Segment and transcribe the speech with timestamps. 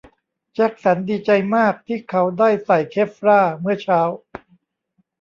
[0.53, 4.01] แจ็คสันดีใจมากที่เขาได้ใส่เคฟลาร์เมื่อเช้า